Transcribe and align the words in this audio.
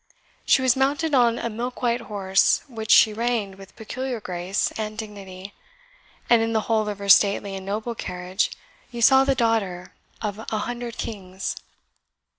She 0.47 0.63
was 0.63 0.75
mounted 0.75 1.13
on 1.13 1.37
a 1.37 1.47
milk 1.47 1.83
white 1.83 2.01
horse, 2.01 2.63
which 2.67 2.89
she 2.89 3.13
reined 3.13 3.53
with 3.59 3.75
peculiar 3.75 4.19
grace 4.19 4.71
and 4.71 4.97
dignity; 4.97 5.53
and 6.27 6.41
in 6.41 6.53
the 6.53 6.61
whole 6.61 6.89
of 6.89 6.97
her 6.97 7.07
stately 7.07 7.53
and 7.55 7.67
noble 7.67 7.93
carriage 7.93 8.49
you 8.89 9.03
saw 9.03 9.23
the 9.23 9.35
daughter 9.35 9.93
of 10.19 10.39
an 10.39 10.47
hundred 10.49 10.97
kings. 10.97 11.55